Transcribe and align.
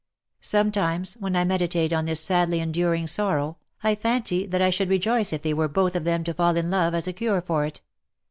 Sometimes, 0.41 1.13
when 1.19 1.35
I 1.35 1.43
meditate 1.43 1.93
on 1.93 2.05
this 2.05 2.19
sadly 2.19 2.59
en 2.59 2.71
during 2.71 3.05
sorrow, 3.05 3.57
I 3.83 3.93
fancy 3.93 4.47
that 4.47 4.59
I 4.59 4.71
should 4.71 4.89
rejoice 4.89 5.31
if 5.31 5.43
they 5.43 5.53
were 5.53 5.67
both 5.67 5.95
of 5.95 6.05
them 6.05 6.23
to 6.23 6.33
fall 6.33 6.57
in 6.57 6.71
love, 6.71 6.95
as 6.95 7.07
a 7.07 7.13
cure 7.13 7.39
for 7.43 7.65
it. 7.65 7.81